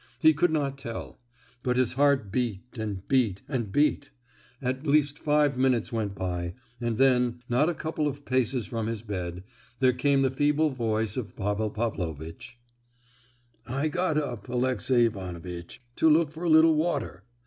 He 0.17 0.33
could 0.33 0.49
not 0.49 0.79
tell; 0.79 1.19
but 1.61 1.77
his 1.77 1.93
heart 1.93 2.31
beat, 2.31 2.75
and 2.75 3.07
beat, 3.07 3.43
and 3.47 3.71
beat—At 3.71 4.87
least 4.87 5.19
five 5.19 5.59
minutes 5.59 5.93
went 5.93 6.15
by, 6.15 6.55
and 6.79 6.97
then, 6.97 7.43
not 7.47 7.69
a 7.69 7.75
couple 7.75 8.07
of 8.07 8.25
paces 8.25 8.65
from 8.65 8.87
his 8.87 9.03
bed, 9.03 9.43
there 9.79 9.93
came 9.93 10.23
the 10.23 10.31
feeble 10.31 10.71
voice 10.71 11.17
of 11.17 11.35
Pavel 11.35 11.69
Pavlovitch: 11.69 12.57
"I 13.67 13.89
got 13.89 14.17
up, 14.17 14.49
Alexey 14.49 15.05
Ivanovitch, 15.05 15.79
to 15.97 16.09
look 16.09 16.31
for 16.31 16.43
a 16.45 16.49
little 16.49 16.73
water. 16.73 17.23